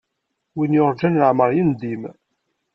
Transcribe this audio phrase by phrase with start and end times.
[0.55, 2.03] Win yurǧan leɛmeṛ yendim.